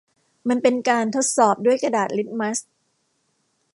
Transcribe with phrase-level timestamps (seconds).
[0.49, 2.57] มันเป็นการทดสอบด้วยกระดาษลิตมัส